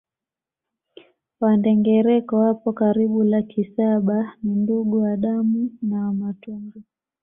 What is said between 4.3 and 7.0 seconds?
ni ndugu wa damu na Wamatumbi